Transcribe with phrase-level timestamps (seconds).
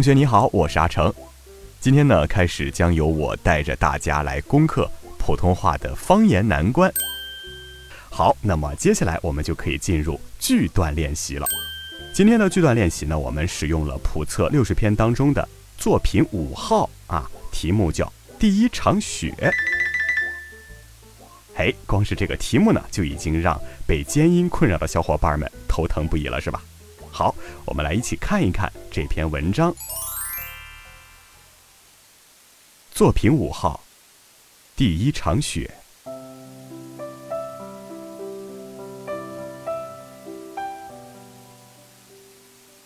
[0.00, 1.12] 同学你好，我是阿成。
[1.78, 6.90] 今天呢，开始将由我带着大家来攻克普通话的方言难关。
[8.08, 11.46] 好，那么接下来我们就可以进入句段练习了。
[12.14, 15.46] 今天的句段练习呢，我们使用了普测六十篇当中的
[15.76, 18.06] 作品五号啊，题目叫
[18.38, 19.34] 《第一场雪》。
[21.56, 26.62] 哎，光是这个题目呢，就已经让被尖音困扰的小伙伴们头疼不已了，是吧？
[27.12, 29.74] 好，我们来一起看一看这篇文章。
[32.92, 33.82] 作品五号，
[34.76, 35.70] 第一场雪。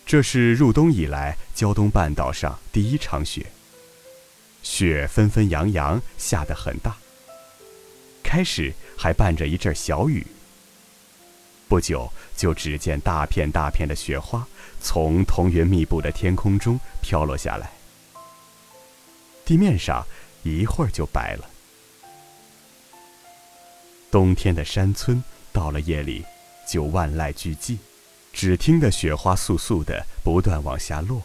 [0.05, 3.45] 这是入冬以来胶东半岛上第一场雪。
[4.63, 6.95] 雪纷纷扬扬，下得很大。
[8.23, 10.25] 开始还伴着一阵小雨。
[11.67, 14.47] 不久，就只见大片大片的雪花
[14.79, 17.71] 从彤云密布的天空中飘落下来，
[19.43, 20.05] 地面上
[20.43, 21.49] 一会儿就白了。
[24.11, 25.21] 冬天的山村
[25.51, 26.23] 到了夜里
[26.67, 27.77] 就万籁俱寂，
[28.31, 31.23] 只听得雪花簌簌的不断往下落。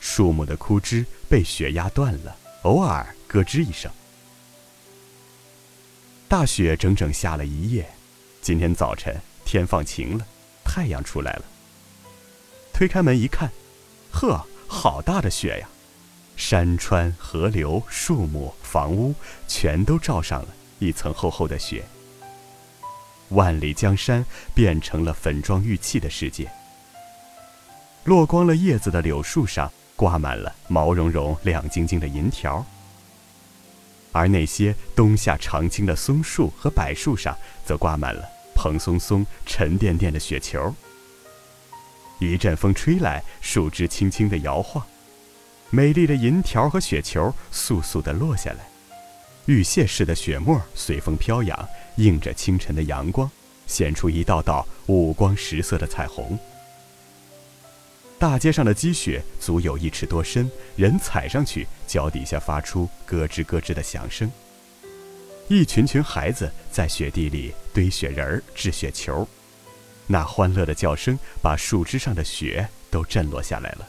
[0.00, 3.90] 树木的枯枝被雪压断了，偶尔咯吱一声。
[6.26, 7.88] 大雪整整下了一夜。
[8.48, 10.26] 今天早晨天放晴了，
[10.64, 11.42] 太阳出来了。
[12.72, 13.50] 推开门一看，
[14.10, 15.68] 呵，好大的雪呀！
[16.34, 19.14] 山川、河流、树木、房屋，
[19.46, 20.48] 全都罩上了
[20.78, 21.84] 一层厚厚的雪。
[23.28, 26.50] 万里江山变成了粉妆玉砌的世界。
[28.04, 32.64] 落光了叶子的柳树上挂满了毛茸茸、亮晶晶的银条，
[34.10, 37.36] 而那些冬夏常青的松树和柏树上
[37.66, 38.26] 则挂满了。
[38.58, 40.74] 蓬松松、沉甸甸的雪球，
[42.18, 44.84] 一阵风吹来，树枝轻轻地摇晃，
[45.70, 48.68] 美丽的银条和雪球簌簌地落下来，
[49.46, 51.68] 玉屑似的雪沫随风飘扬，
[51.98, 53.30] 映着清晨的阳光，
[53.68, 56.36] 显出一道道五光十色的彩虹。
[58.18, 64.28] 大街上的积雪足有一尺多深，人踩上去，脚底下发出咯吱咯吱的响声。
[65.48, 69.26] 一群群孩子在雪地里堆雪人儿、掷雪球，
[70.06, 73.88] 那欢乐的叫声把树枝上的雪都震落下来了。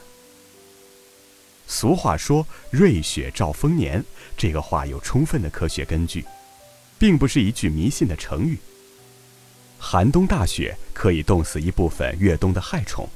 [1.66, 4.02] 俗话说“瑞雪兆丰年”，
[4.38, 6.24] 这个话有充分的科学根据，
[6.98, 8.58] 并不是一句迷信的成语。
[9.78, 13.06] 寒冬大雪可以冻死一部分越冬的害虫，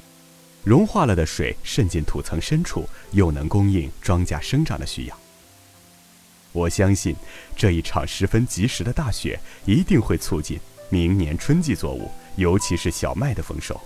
[0.63, 5.19] 融化了的水渗进土层深处，又能供应庄稼生长的需要。
[6.55, 7.13] 我相信，
[7.53, 10.57] 这一场十分及时的大雪一定会促进
[10.89, 13.79] 明年春季作物，尤其是小麦的丰收。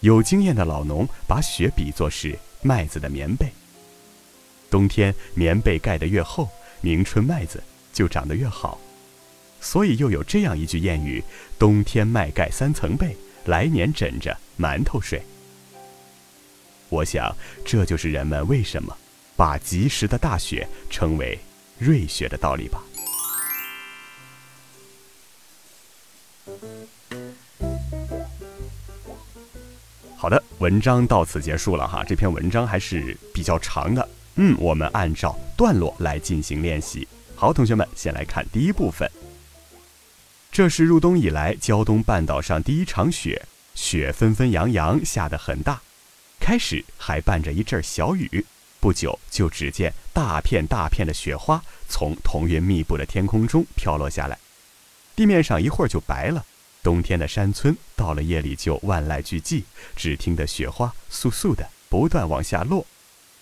[0.00, 3.46] 有经验的老农把雪比作是麦子的棉被。
[4.68, 6.48] 冬天棉被盖得越厚，
[6.80, 8.76] 明春麦子就长得越好。
[9.60, 11.22] 所以又有这样一句谚语
[11.56, 15.22] ：“冬天麦盖三层被，来年枕着馒头睡。”
[16.90, 17.32] 我想，
[17.64, 18.96] 这就是人们为什么
[19.36, 21.38] 把及时的大雪称为。
[21.80, 22.82] 瑞雪的道理吧。
[30.14, 32.04] 好的，文章到此结束了哈。
[32.04, 37.08] 这篇文章还是比较长的，嗯，我们按照段落来进行练习。
[37.34, 39.10] 好，同学们，先来看第一部分。
[40.52, 45.80] 这是入冬以来胶东半岛上第一场雪，雪纷纷扬扬，下得很大，
[46.38, 48.44] 开始还伴着一阵小雨。
[48.80, 54.38] 不久，就只见大片大片的雪花从彤云密布的天空中飘落下来，
[55.16, 56.44] 地面上一会儿就白了。
[56.82, 59.62] 冬天的山村到了夜里就万籁俱寂，
[59.96, 62.86] 只听得雪花簌簌的不断往下落，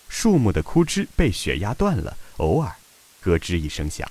[0.07, 2.73] 树木的枯枝被雪压断了，偶尔
[3.19, 4.09] 咯吱一声响。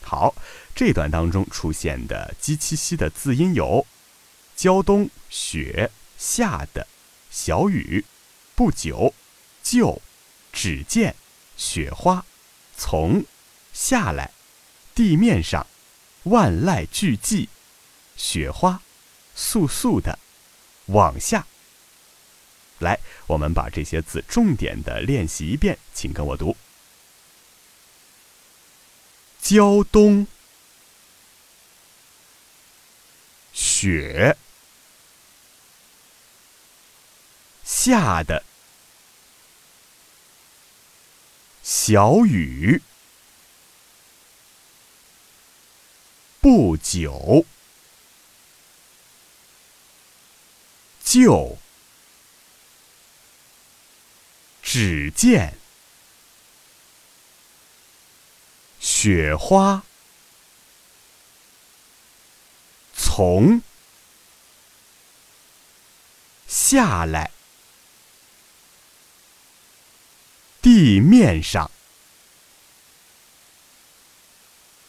[0.00, 0.32] 好，
[0.76, 3.84] 这段当中出现的鸡七西的字音有：
[4.54, 6.86] 胶东雪下的
[7.32, 8.04] 小雨，
[8.54, 9.12] 不久。
[9.60, 10.00] 就，
[10.54, 11.14] 只见
[11.56, 12.24] 雪花
[12.76, 13.24] 从
[13.72, 14.30] 下来，
[14.94, 15.66] 地面上，
[16.22, 17.48] 万籁俱寂，
[18.16, 18.80] 雪花
[19.36, 20.18] 簌簌的
[20.86, 21.46] 往下。
[22.78, 26.56] 来，我们把这些字重点的练习一遍，请跟我读：
[29.40, 30.26] 胶东。
[33.52, 34.36] 雪。
[37.64, 38.44] 下的。
[41.66, 42.82] 小雨，
[46.42, 47.46] 不久。
[51.02, 51.56] 就。
[54.62, 55.56] 只见。
[58.78, 59.82] 雪花。
[62.94, 63.62] 从。
[66.46, 67.30] 下来，
[70.64, 71.70] 地面上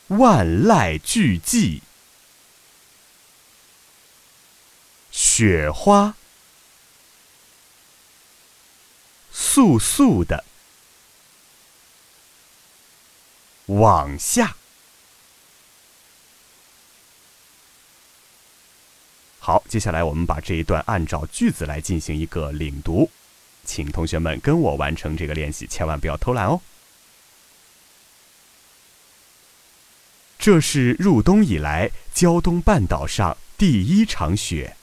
[0.08, 1.82] 万籁俱寂，
[5.12, 6.16] 雪花。
[9.34, 10.46] 簌簌的
[13.66, 14.56] 往下。
[19.40, 23.12] 好，接下来我们把这一段按照句子来进行一个领读，
[23.66, 26.62] 请同学们跟我完成这个练习，千万不要偷懒哦。
[30.38, 34.78] 这是入冬以来胶东半岛上第一场雪。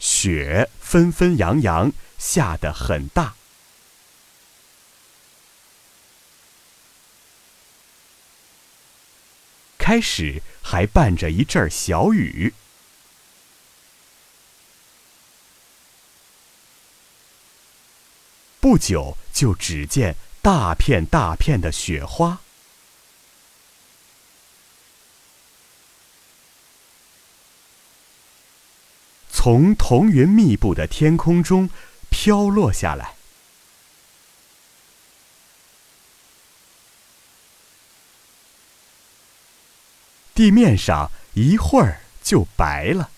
[0.00, 3.34] 雪纷纷扬扬下得很大，
[9.76, 12.52] 开始还伴着一阵小雨，
[18.60, 22.40] 不久就只见大片大片的雪花。
[29.30, 31.70] 从彤云密布的天空中
[32.10, 33.16] 飘落下来，
[40.38, 43.10] 地面上一会儿就白了。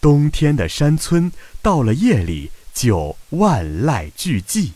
[0.00, 4.74] 冬天的山村到了夜里就万籁俱寂。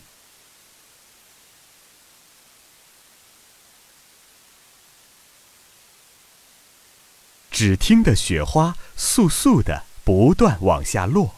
[7.49, 11.36] 只听得雪花簌簌的不断往下落，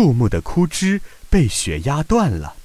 [0.00, 0.98] 树木的枯枝
[1.28, 2.56] 被雪压断了，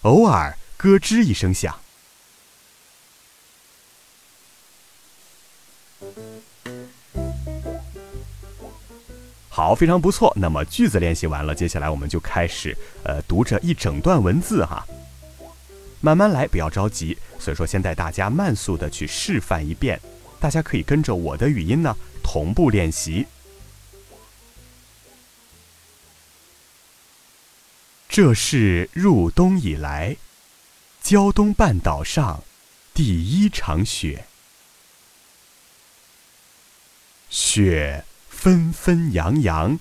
[0.00, 1.78] 偶尔咯吱一声响。
[9.50, 10.32] 好，非常不错。
[10.34, 12.74] 那么句子练习完了，接下来我们就开始，
[13.04, 14.86] 呃，读着一整段文字哈。
[16.00, 17.18] 慢慢来，不要着急。
[17.38, 20.00] 所以说，先带大家慢速的去示范一遍，
[20.40, 23.26] 大家可以跟着我的语音呢同步练习。
[28.08, 30.16] 这是入冬以来，
[31.02, 32.44] 胶东半岛上
[32.94, 34.26] 第一场雪，
[37.28, 38.04] 雪。
[38.30, 39.78] 纷纷扬扬，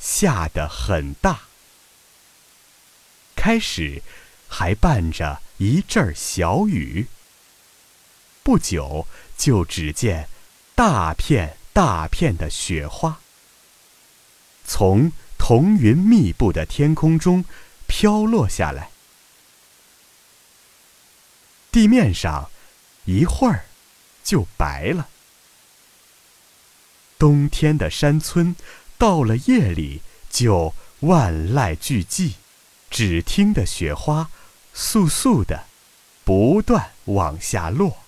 [0.00, 1.42] 下得很大。
[3.36, 4.02] 开始
[4.48, 7.08] 还伴着一阵小雨，
[8.42, 10.30] 不久就只见
[10.74, 13.20] 大片大片的雪花。
[14.64, 17.44] 从彤云密布的天空中
[17.86, 18.90] 飘落下来，
[21.70, 22.50] 地面上
[23.04, 23.66] 一会儿
[24.24, 25.08] 就白了。
[27.16, 28.56] 冬天的山村，
[28.98, 32.32] 到了夜里就万籁俱寂，
[32.90, 34.30] 只听得雪花
[34.74, 35.66] 簌簌的
[36.24, 37.98] 不断往下落，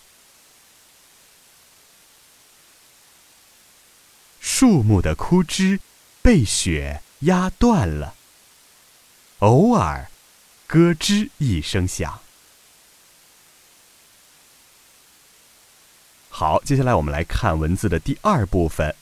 [4.40, 5.80] 树木的枯枝
[6.22, 8.14] 被雪压断了，
[9.40, 10.10] 偶尔
[10.66, 12.20] 咯吱一声响。
[16.30, 18.94] 好，接下来我们来看文字的第二部分。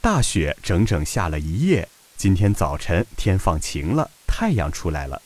[0.00, 5.20] 大雪整整下了一夜，今天早晨天放晴了，太阳出来了。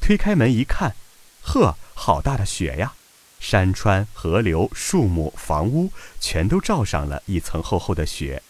[0.00, 0.96] 推开门一看，
[1.42, 2.94] 呵，好大的雪呀！
[3.38, 8.42] 山川、河流、树木、房屋，全都罩上了一层厚厚的雪。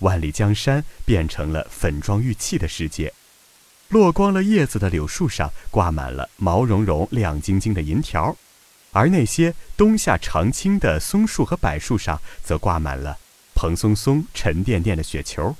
[0.00, 3.12] 万里江山变成了粉妆玉砌的世界。
[3.88, 8.36] 落光了叶子的柳树上挂满了毛茸茸、亮晶晶的银条，
[8.92, 13.18] 而那些冬夏常青的松树和柏树上则挂满了
[13.54, 15.54] 蓬松松、沉甸甸的雪球。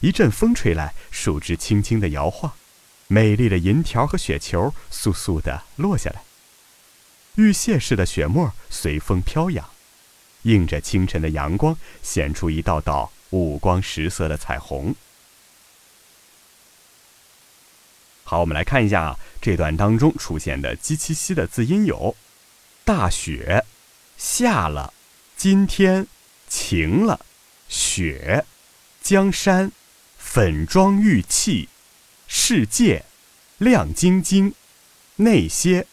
[0.00, 2.52] 一阵风吹来，树枝轻轻地摇晃，
[3.08, 6.22] 美丽的银条和雪球簌簌地落下来。
[7.36, 9.68] 玉屑似的雪沫随风飘扬，
[10.46, 14.94] 映着清晨的阳光，显出一道道五光十色的彩虹。
[18.22, 22.16] 好，我们来看一下啊，这段当中出现的“鸡七夕”的字音有：
[22.84, 23.64] 大雪
[24.16, 24.92] 下了，
[25.36, 26.06] 今天
[26.48, 27.20] 晴了，
[27.68, 28.44] 雪
[29.00, 29.70] 江山
[30.18, 31.68] 粉妆玉砌，
[32.26, 33.04] 世界
[33.58, 34.54] 亮晶晶，
[35.16, 35.86] 那些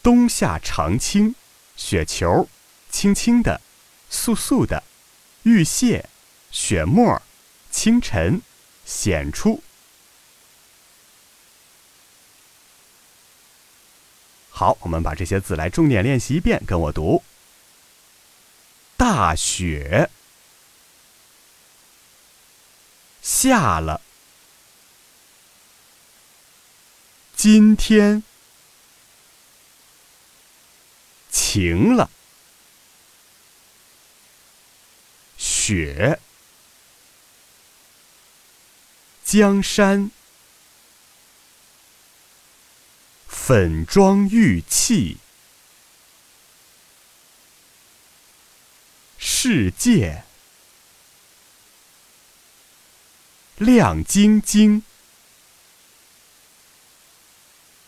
[0.00, 1.34] 冬夏常青，
[1.76, 2.48] 雪球
[2.88, 3.60] 轻轻的，
[4.14, 4.84] 簌簌的，
[5.42, 6.08] 玉屑
[6.52, 7.20] 雪沫
[7.70, 8.40] 清晨
[8.86, 9.60] 显出。
[14.50, 17.24] 好，我们把这些字来重点练习一遍，跟我读：
[18.96, 20.08] 大雪
[23.20, 24.00] 下了，
[27.34, 28.22] 今天
[31.32, 32.08] 晴了，
[35.66, 36.20] 雪。
[39.24, 40.10] 江山。
[43.26, 45.16] 粉妆玉砌，
[49.16, 50.24] 世界。
[53.56, 54.82] 亮晶晶。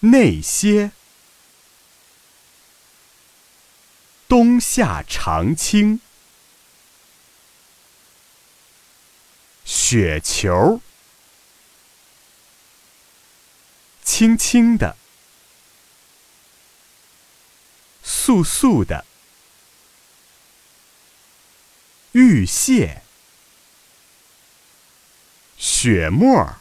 [0.00, 0.92] 那些
[4.26, 6.00] 冬夏常青，
[9.88, 10.80] 雪球
[14.02, 14.96] 轻轻的。
[18.04, 19.06] 簌簌的
[22.10, 23.02] 玉屑，
[25.56, 26.56] 雪沫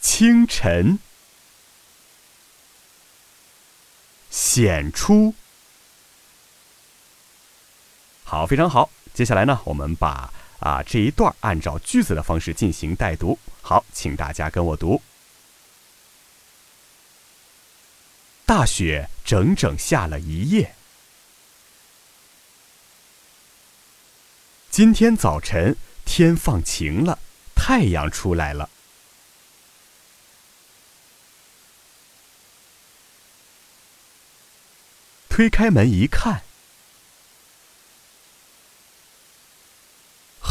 [0.00, 0.98] 清晨
[4.28, 5.36] 显出。
[8.24, 8.90] 好，非常好。
[9.14, 10.28] 接下来呢，我们把
[10.58, 13.38] 啊这一段按照句子的方式进行带读。
[13.62, 15.00] 好，请大家跟我读。
[18.44, 20.74] 大雪整整下了一夜。
[24.68, 27.20] 今天早晨天放晴了，
[27.54, 28.68] 太阳出来了。
[35.28, 36.43] 推开门一看，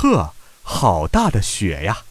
[0.04, 0.34] 呵，
[0.64, 2.04] 好大的雪呀！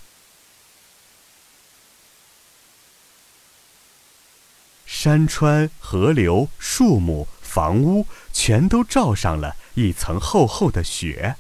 [4.87, 11.37] 山川、河流、树木、房屋，全都罩上了一层厚厚的雪。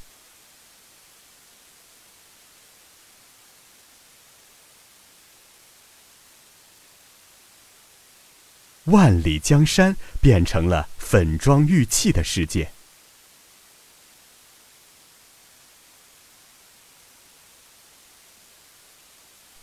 [8.85, 12.73] 万里江山变成了粉妆玉砌的世界。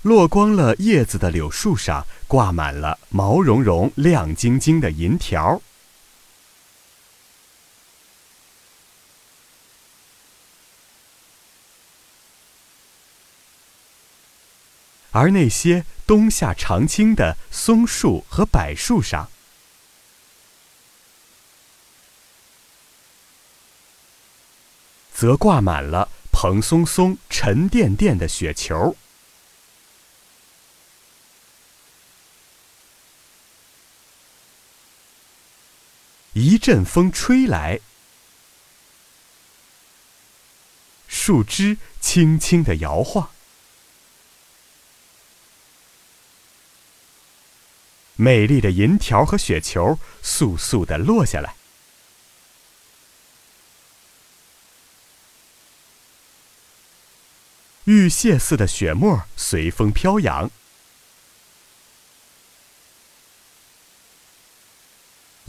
[0.04, 5.62] 落光了叶子的柳树上挂满了毛茸茸、亮晶晶的银条。
[15.12, 19.30] 而那些冬夏常青的松树和柏树上，
[25.14, 28.96] 则挂满了蓬松松、沉甸甸的雪球。
[36.60, 37.80] 一阵风吹来，
[41.08, 43.32] 树枝轻轻的摇晃，
[48.18, 51.56] 美丽的银条和雪球簌簌的落下来，
[57.86, 60.52] 玉屑似的雪沫随风飘扬。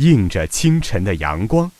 [0.00, 1.70] 映着清晨的阳光，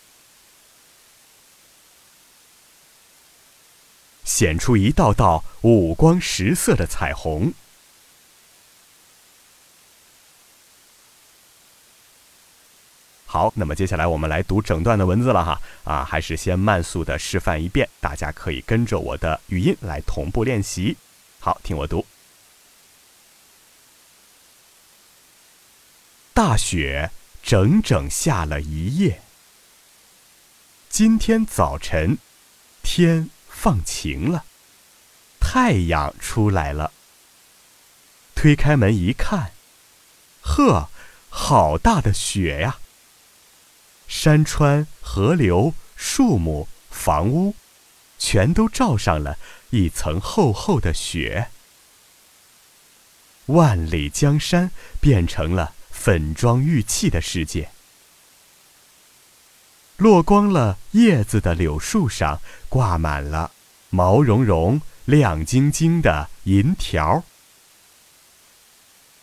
[4.25, 7.55] 显出一道道五光十色的彩虹。
[13.25, 20.99] 好，那么接下来我们来读整段的文字了哈啊，还是先慢速的示范一遍，大家可以跟着我的语音来同步练习。
[21.39, 22.05] 好，听我读。
[26.35, 27.11] 大雪
[27.43, 29.23] 整整下了一夜，
[30.89, 32.19] 今天早晨
[32.83, 34.45] 天放晴了，
[35.41, 36.93] 太阳出来了。
[38.35, 39.53] 推开门一看，
[40.41, 40.89] 呵，
[41.29, 42.79] 好大的雪呀！
[44.09, 47.55] 山川、河流、树木、房屋，
[48.19, 49.39] 全都罩上了
[49.71, 51.51] 一层厚厚的雪。
[53.47, 54.71] 万里江山
[55.01, 57.71] 变成了粉妆玉砌的世界。
[59.99, 62.40] 落光了叶子的柳树上
[62.71, 63.52] 挂满了
[63.90, 67.23] 毛茸茸、亮晶晶的银条，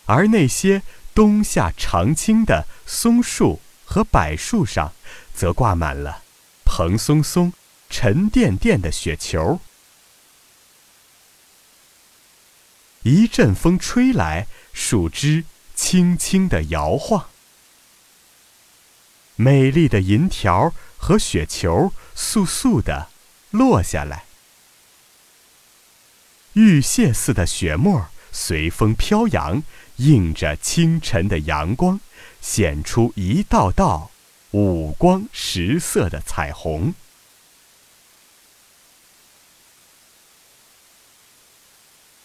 [0.06, 0.82] 而那些
[1.12, 3.60] 冬夏常青的松树。
[3.90, 4.92] 和柏树上，
[5.34, 6.22] 则挂满了
[6.62, 7.54] 蓬松松、
[7.88, 9.62] 沉甸甸的雪球。
[13.02, 15.46] 一阵风吹来，树枝
[15.78, 17.28] 轻轻地摇晃，
[19.36, 23.08] 美丽的银条和雪球簌簌地
[23.52, 24.24] 落下来，
[26.54, 29.62] 玉屑似的雪沫随风飘扬，
[29.98, 32.00] 映着清晨的阳光。
[32.40, 34.10] 显出一道道
[34.52, 36.94] 五光十色的彩虹。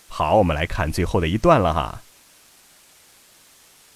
[0.07, 2.01] 好，我们来看最后的一段了哈。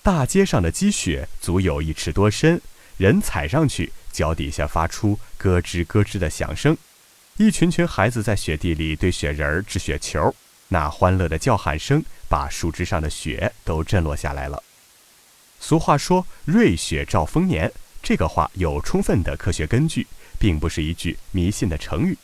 [0.07, 2.61] 大街上的积雪足有一尺多深，
[2.95, 6.77] 人踩上去，脚底下发出咯吱咯吱的响声。
[7.35, 10.33] 一群群孩子在雪地里堆雪人、掷雪球，
[10.69, 14.63] 那欢乐的叫喊声把树枝上的雪都震落下来了。
[15.59, 17.69] 俗话说“瑞雪兆丰年”，
[18.01, 20.07] 这个话有充分的科学根据，
[20.39, 22.17] 并不是一句迷信的成语。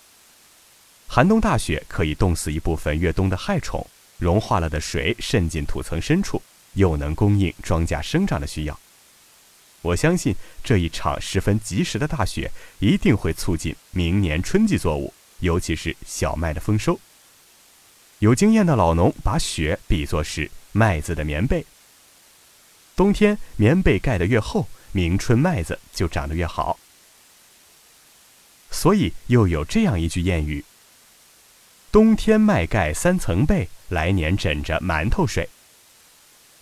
[1.10, 3.86] 寒冬大雪可以冻死一部分越冬的害虫，
[4.20, 6.42] 融化了的水渗进土层深处，
[6.74, 8.80] 又能供应庄稼生长的需要。
[9.82, 17.00] 我相信这一场十分及时的大雪一定会促进明年春季作物，尤其是小麦的丰收。
[18.20, 21.66] 有经验的老农把雪比作是麦子的棉被。
[22.96, 26.80] 冬天棉被盖得越厚，明春麦子就长得越好。
[28.72, 30.64] 所以又有这样一句谚语
[31.92, 35.50] ：“冬天麦盖三层被，来年枕着馒头睡。”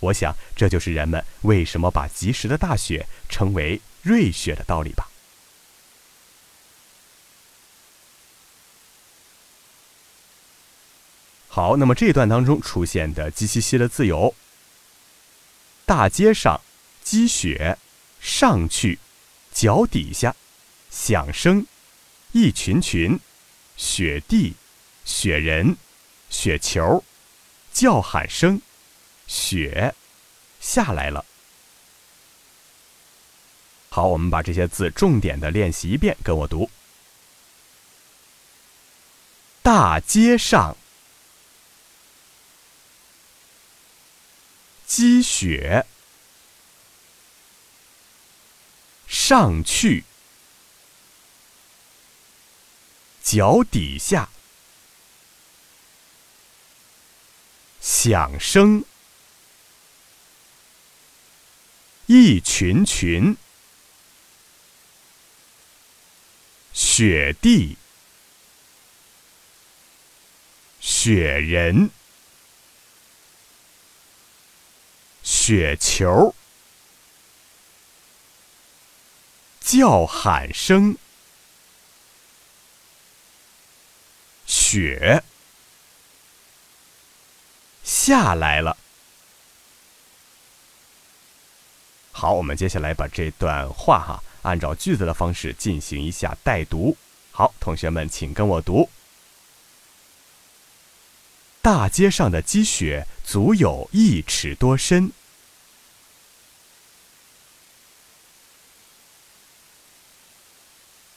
[0.02, 5.08] 我想这就是人们为什么把及时的大雪称为瑞雪的道理吧。
[11.48, 14.34] 好，那么这一段当中出现的“鸡西西”的字有。
[15.86, 16.62] 大街上，
[17.04, 17.78] 积雪，
[18.22, 19.00] 上去，
[19.52, 20.34] 脚底下，
[20.90, 21.66] 响声，
[22.32, 23.20] 一群群，
[23.76, 24.54] 雪地，
[25.04, 25.76] 雪人，
[26.30, 27.04] 雪球，
[27.74, 28.62] 叫喊声，
[29.28, 29.96] 雪，
[30.60, 31.26] 下来了。
[33.90, 36.70] 好，我们把这些字重点的练习一遍，跟我读。
[39.62, 40.76] 大街上。
[44.86, 45.86] 积雪，
[49.08, 50.04] 上去，
[53.24, 54.30] 脚底下，
[57.80, 58.84] 响声，
[62.14, 63.38] 一群群，
[66.74, 67.78] 雪地，
[70.82, 71.90] 雪人。
[75.24, 76.36] 雪球，
[79.62, 80.98] 叫喊声，
[84.46, 85.24] 雪。
[87.86, 88.76] 下来了。
[92.12, 96.96] 好，我们接下来把这段话哈，按照句子的方式进行一下带读。
[97.32, 98.90] 好，同学们，请跟我读。
[101.62, 105.12] 大街上的积雪足有一尺多深。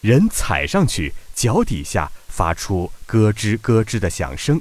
[0.01, 4.61] 人踩上去，脚底下发出咯吱咯吱的响声。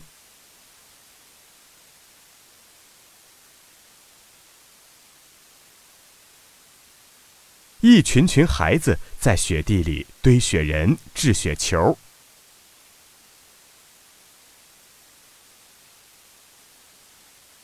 [7.84, 11.98] 一群群孩子在雪地里堆雪人掷雪球。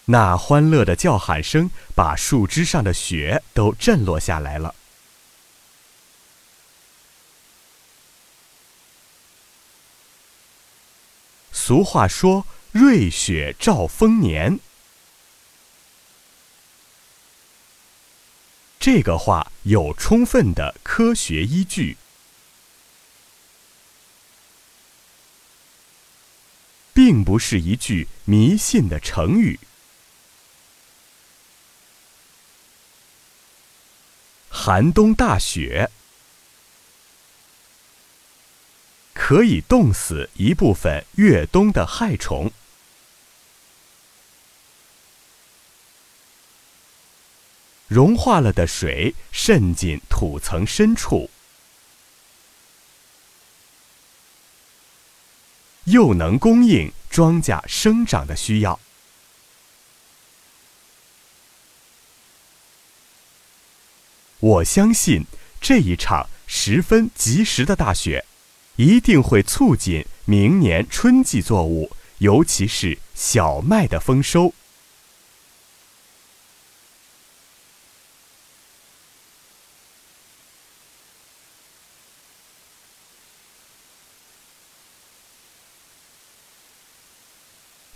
[0.04, 4.76] 那欢乐的叫喊声把树枝上的雪都震落下来了。
[11.54, 14.60] 俗话说瑞雪兆丰年。
[18.80, 21.98] 这个话有充分的科学依据，
[26.94, 29.60] 并不是一句迷信的成语。
[34.50, 35.92] 寒冬大雪
[39.14, 42.50] 可以冻死一部分越冬的害虫。
[47.90, 51.28] 融化了的水渗进土层深处，
[55.86, 58.80] 又能供应庄稼生长的需要。
[64.40, 65.26] 我相信
[65.60, 68.24] 这一场十分及时的大雪，
[68.76, 74.54] 一定会促进明年春季作物，尤其是小麦的丰收。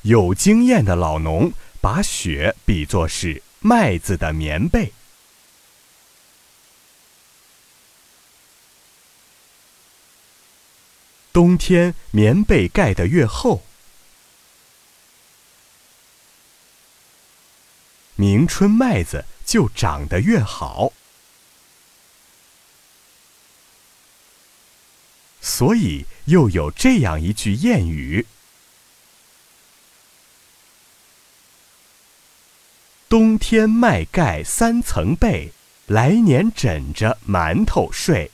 [0.04, 4.92] 有经验的老农把雪比作是麦子的棉被。
[11.32, 13.64] 冬天棉被盖得越厚，
[18.16, 20.92] 明春麦子就长得越好。
[25.42, 28.28] 所以又有这样一句谚语。
[33.14, 35.52] 冬天麦盖三层被，
[35.86, 38.32] 来年枕着馒头睡。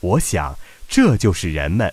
[0.00, 1.92] 我想，这就是人们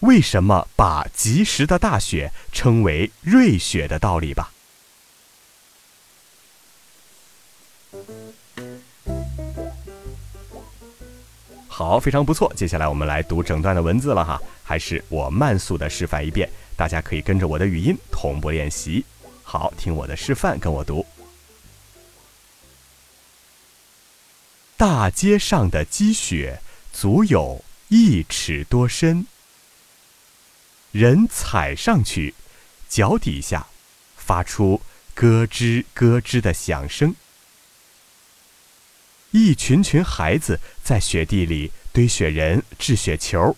[0.00, 4.52] 为什么把及时的大雪称为瑞雪的道理吧。
[11.76, 12.52] 好，非常不错。
[12.54, 19.04] 接下来我们来读整段的文字了哈，还是我慢速的示范一遍，大家可以跟着我的语音同步练习。
[19.42, 21.04] 好，听我的示范，跟我读。
[24.76, 26.60] 大街上的积雪
[26.92, 29.26] 足有一尺多深，
[30.92, 32.34] 人踩上去，
[32.88, 33.66] 脚底下
[34.16, 34.80] 发出
[35.12, 37.16] 咯吱咯吱的响声。
[39.34, 43.56] 一群群孩子在雪地里堆雪人、掷雪球，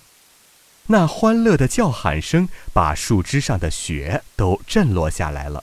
[0.87, 5.63] 那欢乐的叫喊声把树枝上的雪都震落下来了。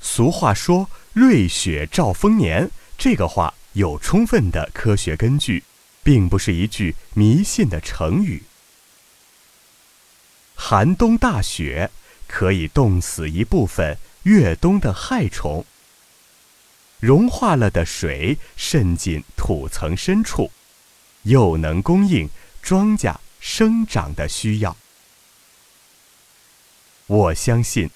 [0.00, 5.64] 俗话说“瑞雪兆丰年”，这个话有充分的科学根据，
[6.04, 8.44] 并不是一句迷信的成语。
[10.54, 11.90] 寒冬大雪
[12.28, 15.66] 可以冻死一部分越冬的害虫。
[17.00, 20.50] 融化了的水渗进土层深处，
[21.22, 22.28] 又能供应
[22.60, 24.76] 庄稼生长的需要。
[27.06, 27.90] 我相信，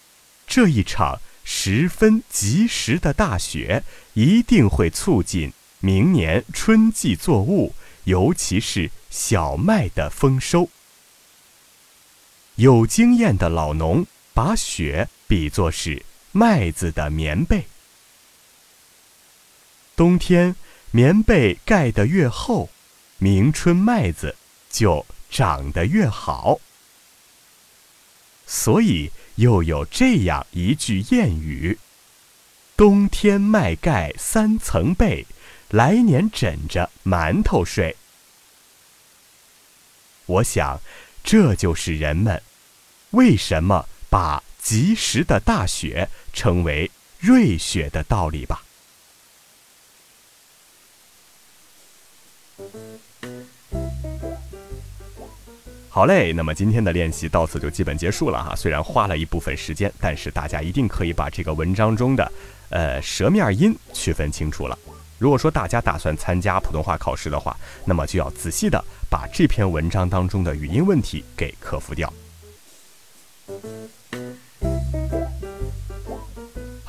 [0.46, 3.82] 这一场十分及时的大雪
[4.14, 10.70] 一定会促进明年春季作物，尤其是小麦的丰收。
[12.54, 17.66] 有经验的老农把雪比作是麦子的棉被。
[19.94, 20.56] 冬天
[20.90, 22.70] 棉被盖得越厚，
[23.18, 24.36] 明春麦子
[24.70, 26.60] 就长得越好。
[28.46, 31.78] 所以又有这样一句谚语
[32.76, 35.26] ：“冬天麦盖三层被，
[35.70, 37.96] 来年枕着馒头睡。”
[40.26, 40.80] 我想，
[41.22, 42.42] 这就是人们
[43.10, 48.64] 为什么把及时的大雪称为瑞雪的道理吧。
[55.88, 58.56] 好嘞，那么今天的练习到此就基本结束了哈。
[58.56, 62.32] 虽然花了一部分时间，但是大家一定可以把这个文章中的，
[62.70, 64.78] 呃，舌面音区分清楚了。
[65.18, 72.10] 如果说大家打算参加普通话考试的话，那么就要仔细的把这篇文章当中的语音问题给克服掉。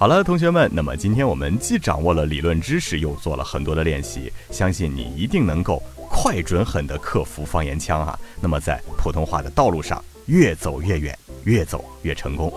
[0.04, 5.82] 好了，同学们，那么今天我们既掌握了理论知识，又做了很多的练习，相信你一定能够。
[6.10, 8.20] 快准狠地克服方言腔啊！
[8.42, 12.52] 那么在普通话的道路上越走越远，越走越成功。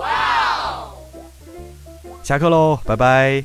[2.24, 3.44] 下课喽，拜拜。